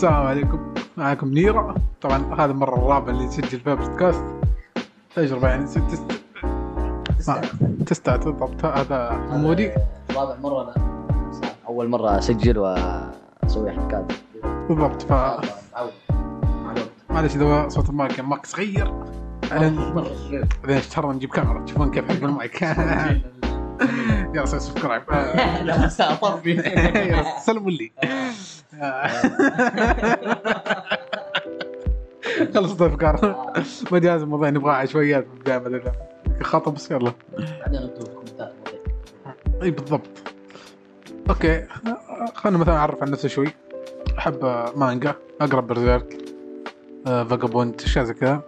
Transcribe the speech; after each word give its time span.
السلام 0.00 0.26
عليكم. 0.26 0.74
معكم 0.96 1.28
نيرة. 1.28 1.74
طبعا 2.00 2.34
هذا 2.34 2.52
المرة 2.52 2.74
الرابعة 2.74 3.10
اللي 3.10 3.24
نسجل 3.26 3.60
فيها 3.60 3.74
بودكاست. 3.74 4.24
تجربة 5.16 5.48
يعني 5.48 5.66
ست- 5.66 6.12
تست... 7.86 8.10
بالضبط. 8.10 8.64
هذا 8.64 9.28
حمودي 9.30 9.70
رابع 10.16 10.34
مرة 10.42 10.62
أنا. 10.62 10.74
أول 11.68 11.88
مرة 11.88 12.18
أسجل 12.18 12.58
وأسوي 12.58 13.72
حركات. 13.72 14.12
بالضبط. 14.68 15.02
ف 15.02 15.12
معلش 17.10 17.36
إذا 17.36 17.68
صوت 17.68 17.90
المايك 17.90 18.12
كان 18.12 18.26
ماك 18.26 18.46
صغير. 18.46 18.92
بعدين 19.50 20.76
اشترى 20.76 21.08
نجيب 21.08 21.30
كاميرا. 21.30 21.64
تشوفون 21.64 21.90
كيف 21.90 22.08
حجم 22.08 22.26
المايك. 22.26 22.62
يلا 24.34 24.44
سوي 24.46 24.60
subscribe. 24.60 25.02
لا 25.66 25.88
يلا 27.02 27.38
سلموا 27.40 27.70
لي. 27.70 27.92
خلصت 32.54 32.82
افكار 32.82 33.36
ما 33.92 33.98
جاز 33.98 34.22
الموضوع 34.22 34.50
نبغى 34.50 34.72
عشوائيات 34.72 35.26
في 35.44 35.56
البدايه 35.56 35.92
خطب 36.42 36.74
بس 36.74 36.90
يلا. 36.90 37.12
بعدين 37.60 37.80
الكومنتات 37.80 38.52
إي 39.62 39.70
بالضبط. 39.70 40.08
okay. 41.30 41.66
خلينا 42.34 42.58
مثلا 42.58 42.76
اعرف 42.76 43.02
عن 43.02 43.10
نفسي 43.10 43.28
شوي. 43.28 43.48
أحب 44.18 44.68
مانجا 44.76 45.14
اقرا 45.40 45.60
Berserk 45.60 46.18
Vagabond 47.04 47.82
أشياء 47.82 48.04
زي 48.04 48.14
كذا. 48.14 48.42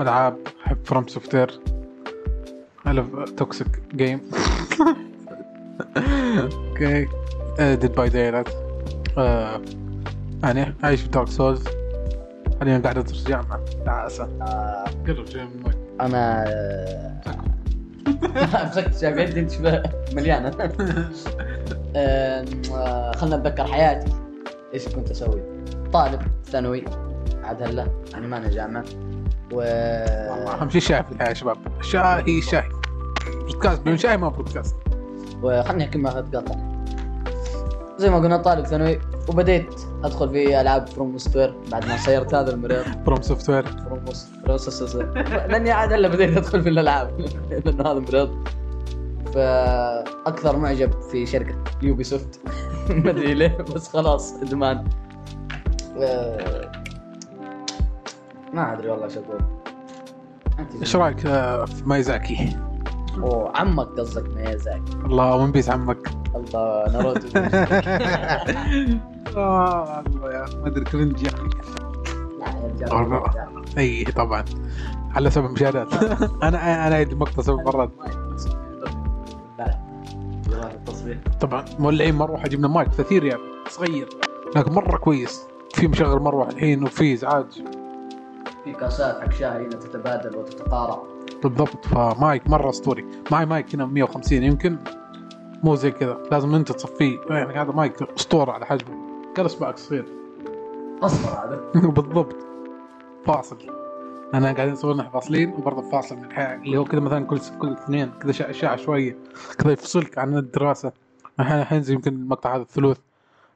ألعاب 0.00 0.38
أحب 0.66 0.78
FromSoftware 0.84 1.60
الف 2.86 3.06
toxic 3.36 3.82
game 3.94 4.30
okay. 6.36 7.08
Dead 7.58 7.94
by 7.94 8.08
Daylight 8.08 8.48
يعني 10.42 10.74
عايش 10.82 11.00
في 11.00 11.08
Dark 11.08 11.28
Souls 11.28 11.64
حاليا 12.60 12.78
قاعد 12.78 12.98
ادرس 12.98 13.24
جامعه 13.26 13.60
تعاسه 13.84 14.24
آه، 14.42 14.84
قرب 15.06 15.26
شوي 15.26 15.42
من 15.44 15.50
المايك. 15.54 15.76
أنا 16.00 16.44
مسكت 18.68 18.98
شايف 19.00 19.16
يدي 19.16 19.40
أنت 19.40 19.50
شبه 19.50 19.82
مليانة. 20.12 20.48
آه، 21.96 22.44
آه، 22.74 23.12
خلنا 23.12 23.36
نتذكر 23.36 23.64
حياتي. 23.64 24.12
إيش 24.74 24.88
كنت 24.88 25.10
أسوي؟ 25.10 25.42
طالب 25.92 26.22
ثانوي. 26.44 26.84
عاد 27.44 27.62
هلا 27.62 27.86
يعني 28.12 28.26
ما 28.26 28.36
أنا 28.36 28.48
جامعه 28.48 28.84
و 29.52 29.56
والله 29.56 30.54
أهم 30.54 30.70
شيء 30.70 30.80
شاي 30.80 31.02
في 31.02 31.12
الحياة 31.12 31.28
يا 31.28 31.34
شباب. 31.34 31.56
شاي 31.80 32.42
شاي 32.42 32.68
بودكاست 33.40 33.80
بدون 33.80 33.96
شاي 33.96 34.16
ما 34.16 34.28
بودكاست. 34.28 34.76
وخلني 35.42 35.84
أحكي 35.84 35.98
ما 35.98 36.18
اتقاطع 36.18 36.69
زي 38.00 38.10
ما 38.10 38.18
قلنا 38.18 38.36
طالب 38.36 38.66
ثانوي 38.66 38.98
وبديت 39.28 39.74
أدخل 40.04 40.30
في 40.30 40.60
ألعاب 40.60 40.86
FromSoftware 40.86 41.54
بعد 41.72 41.88
ما 41.88 41.96
صيرت 41.96 42.34
هذا 42.34 42.50
المريض. 42.54 42.84
FromSoftware 43.06 43.66
From 43.66 44.04
لأني 45.48 45.70
عاد 45.70 45.92
هلا 45.92 46.08
بديت 46.08 46.36
أدخل 46.36 46.62
في 46.62 46.68
الألعاب 46.68 47.20
لأنه 47.50 47.90
هذا 47.90 47.98
مريض 47.98 48.30
فأكثر 49.34 50.56
معجب 50.56 50.90
في 51.02 51.26
شركة 51.26 51.54
Ubisoft 51.82 52.40
ما 53.04 53.10
أدري 53.10 53.34
ليه 53.34 53.56
بس 53.74 53.88
خلاص 53.88 54.34
إدمان. 54.42 54.84
آه، 56.02 56.72
ما 58.52 58.72
أدري 58.72 58.88
والله 58.90 59.04
إيش 59.04 59.16
أقول. 59.18 59.40
إيش 60.80 60.96
رأيك 60.96 61.26
آه، 61.26 61.64
في 61.64 61.84
مايزاكي؟ 61.84 62.56
أوه 63.16 63.56
عمك 63.56 63.86
قصدك 63.86 64.28
ميازاكي 64.36 64.92
الله 65.04 65.36
One 65.36 65.52
Piece 65.52 65.70
عمك. 65.70 66.19
الله 66.34 66.92
ناروتو. 66.92 67.28
آه 69.36 70.04
ما 70.16 70.66
أدري 70.66 70.84
cringe 70.84 71.22
يا 71.22 71.28
أخي 71.28 71.48
والله. 72.94 73.24
أي 73.78 74.04
طبعا. 74.04 74.44
على 75.14 75.30
سبب 75.30 75.50
مشاهدات. 75.50 75.94
أنا 76.42 76.86
أنا 76.86 76.94
اعيد 76.94 77.12
المقطع 77.12 77.42
سبع 77.42 77.62
مرات. 77.62 77.90
طبعا 81.40 81.64
مولعين 81.78 82.14
مروحه 82.14 82.48
جبنا 82.48 82.68
مايك 82.68 82.88
30 82.88 83.18
ريال 83.18 83.40
صغير. 83.68 84.08
لكن 84.56 84.72
مرة 84.72 84.96
كويس. 84.96 85.46
في 85.74 85.88
مشغل 85.88 86.20
مروحه 86.20 86.50
الحين 86.50 86.84
وفي 86.84 87.14
إزعاج. 87.14 87.64
في 88.64 88.72
كاسات 88.72 89.20
حق 89.20 89.32
شاي 89.32 89.48
هنا 89.48 89.68
تتبادل 89.68 90.36
وتتقارع. 90.36 91.02
بالضبط 91.42 91.86
فمايك 91.86 92.50
مرة 92.50 92.70
أسطوري. 92.70 93.04
معي 93.32 93.46
مايك 93.46 93.74
هنا 93.74 93.86
150 93.86 94.42
يمكن. 94.42 94.78
مو 95.62 95.74
زي 95.74 95.90
كذا. 95.90 96.18
لازم 96.30 96.54
انت 96.54 96.72
تصفيه. 96.72 97.18
يعني 97.30 97.54
هذا 97.54 97.72
مايك 97.72 98.02
أسطورة 98.02 98.52
على 98.52 98.66
حجمه. 98.66 98.94
كان 99.34 99.44
اصبعك 99.44 99.78
صغير 99.78 100.04
أصفر 101.02 101.46
هذا. 101.46 101.60
بالضبط. 101.88 102.36
فاصل. 103.26 103.56
أنا 104.34 104.52
قاعدين 104.52 104.72
نصور 104.72 104.96
نحن 104.96 105.10
فاصلين 105.10 105.50
وبرضه 105.50 105.90
فاصل 105.90 106.16
من 106.16 106.24
الحياة. 106.24 106.56
اللي 106.56 106.76
هو 106.76 106.84
كذا 106.84 107.00
مثلا 107.00 107.24
كل 107.26 107.40
كل 107.58 107.72
اثنين. 107.72 108.10
كذا 108.22 108.50
اشعه 108.50 108.76
شوية. 108.76 109.16
كذا 109.58 109.72
يفصلك 109.72 110.18
عن 110.18 110.36
الدراسة. 110.36 110.92
الحين 111.40 111.64
حينزل 111.64 111.94
يمكن 111.94 112.12
المقطع 112.12 112.54
هذا 112.56 112.62
الثلوث. 112.62 112.98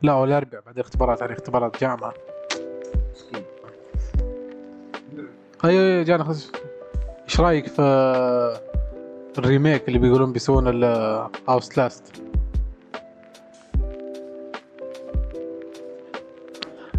لا 0.03 0.15
ولا 0.15 0.39
الاربع 0.39 0.61
بعد 0.67 0.79
اختبارات 0.79 1.21
يعني 1.21 1.33
اختبارات 1.33 1.81
جامعة. 1.81 2.15
مسكين. 3.15 3.45
اي 5.65 5.99
أي 5.99 6.05
جانا 6.05 6.25
خش 6.25 6.51
إيش 7.25 7.41
رأيك 7.41 7.67
في 7.67 8.74
ال 9.39 9.46
remake 9.46 9.89
اللي 9.89 9.99
بيقولون 9.99 10.33
بيسوون 10.33 10.69
The 10.69 11.15
Last 11.15 11.77
of 11.77 12.00
Us 12.00 12.23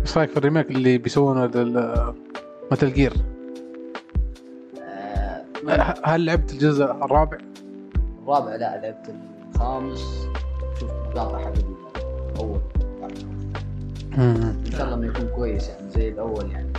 إيش 0.02 0.18
رأيك 0.18 0.30
في 0.30 0.38
ال 0.38 0.43
remake 0.43 0.72
اللي 0.72 0.98
بيسوونه 0.98 1.46
لل 1.46 1.88
Metal 1.88 2.94
Gear 2.94 3.14
آه، 4.82 5.96
هل 6.04 6.26
لعبت 6.26 6.52
الجزء 6.52 6.84
الرابع؟ 6.84 7.38
الرابع 8.24 8.56
لا 8.56 8.82
لعبت 8.82 9.16
الخامس. 9.56 10.28
شوف 10.80 10.92
مقاطع 10.92 11.40
حق 11.40 11.54
الأول 12.34 12.60
إن 14.18 14.72
شاء 14.72 14.84
الله 14.84 14.96
انه 14.96 15.08
يكون 15.08 15.28
كويس 15.36 15.70
يعني 15.70 15.90
زي 15.90 16.10
الأول 16.10 16.52
يعني. 16.52 16.74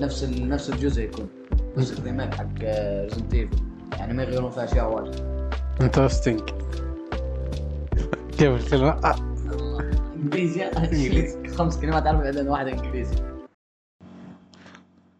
نفس. 0.00 0.24
نفس 0.24 0.70
الجزء 0.70 1.02
يكون. 1.02 1.28
نفس 1.76 1.98
ال 1.98 2.03
remake 2.03 2.34
حق 2.34 2.46
Resident 2.60 3.34
Evil 3.34 3.71
يعني 3.98 4.14
ما 4.14 4.22
يغيرون 4.22 4.50
فيها 4.50 4.64
اشياء 4.64 4.94
واجد. 4.94 5.14
interesting 5.80 6.40
كيف 8.38 8.64
الكلمة؟ 8.64 8.90
آه. 8.90 9.16
إنجليزي. 10.14 11.48
خمس 11.56 11.80
كلمات 11.80 12.06
عربي 12.06 12.22
بعدين 12.22 12.48
واحدة 12.48 12.72
إنجليزي. 12.72 13.16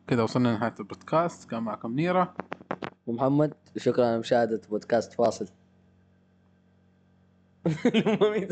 كذا 0.07 0.23
وصلنا 0.23 0.49
لنهاية 0.49 0.75
البودكاست. 0.81 1.51
كان 1.51 1.63
معكم 1.63 1.95
نيرة. 1.95 2.35
ومحمد 3.07 3.55
شكرا 3.77 4.07
على 4.07 4.19
مشاهده 4.19 4.61
بودكاست 4.71 5.13
فاصل. 5.13 5.47